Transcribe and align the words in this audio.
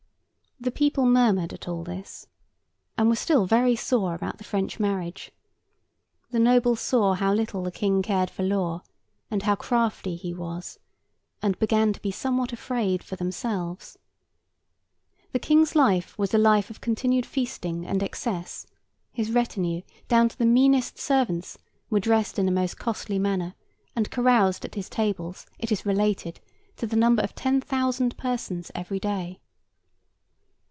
The 0.63 0.69
people 0.69 1.07
murmured 1.07 1.53
at 1.53 1.67
all 1.67 1.83
this, 1.83 2.27
and 2.95 3.09
were 3.09 3.15
still 3.15 3.47
very 3.47 3.75
sore 3.75 4.13
about 4.13 4.37
the 4.37 4.43
French 4.43 4.79
marriage. 4.79 5.31
The 6.29 6.37
nobles 6.37 6.79
saw 6.81 7.15
how 7.15 7.33
little 7.33 7.63
the 7.63 7.71
King 7.71 8.03
cared 8.03 8.29
for 8.29 8.43
law, 8.43 8.83
and 9.31 9.41
how 9.41 9.55
crafty 9.55 10.15
he 10.15 10.35
was, 10.35 10.77
and 11.41 11.57
began 11.57 11.93
to 11.93 11.99
be 12.03 12.11
somewhat 12.11 12.53
afraid 12.53 13.03
for 13.03 13.15
themselves. 13.15 13.97
The 15.31 15.39
King's 15.39 15.73
life 15.75 16.15
was 16.15 16.31
a 16.31 16.37
life 16.37 16.69
of 16.69 16.79
continued 16.79 17.25
feasting 17.25 17.83
and 17.83 18.03
excess; 18.03 18.67
his 19.11 19.31
retinue, 19.31 19.81
down 20.09 20.29
to 20.29 20.37
the 20.37 20.45
meanest 20.45 20.99
servants, 20.99 21.57
were 21.89 21.99
dressed 21.99 22.37
in 22.37 22.45
the 22.45 22.51
most 22.51 22.77
costly 22.77 23.17
manner, 23.17 23.55
and 23.95 24.11
caroused 24.11 24.63
at 24.63 24.75
his 24.75 24.89
tables, 24.89 25.47
it 25.57 25.71
is 25.71 25.87
related, 25.87 26.39
to 26.77 26.85
the 26.85 26.95
number 26.95 27.23
of 27.23 27.33
ten 27.33 27.61
thousand 27.61 28.15
persons 28.15 28.69
every 28.75 28.99
day. 28.99 29.39